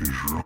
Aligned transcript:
Israel. 0.00 0.44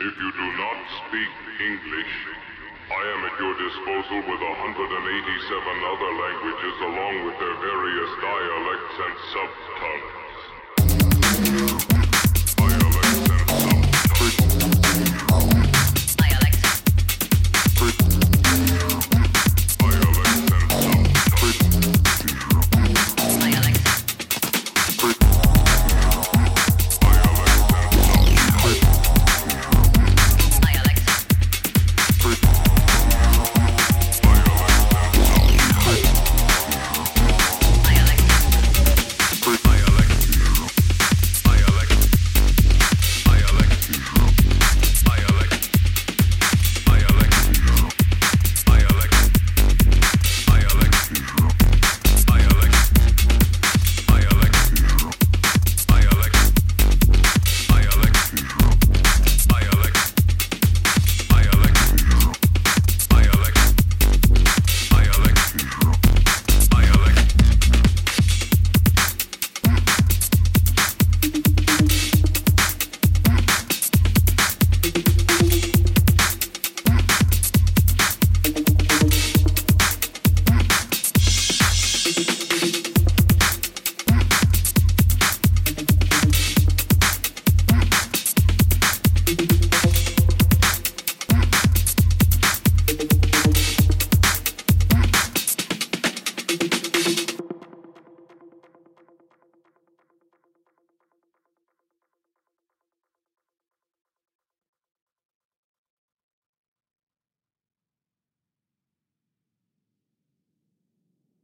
If 0.00 0.14
you 0.14 0.30
do 0.30 0.46
not 0.54 0.78
speak 1.02 1.32
English, 1.58 2.14
I 2.86 3.02
am 3.02 3.20
at 3.26 3.34
your 3.42 3.54
disposal 3.58 4.18
with 4.30 4.40
187 4.46 5.90
other 5.90 6.12
languages 6.22 6.76
along 6.86 7.14
with 7.26 7.36
their 7.42 7.56
various 7.58 8.10
dialects 8.22 8.94
and 8.94 9.14
subtongues. 9.34 10.57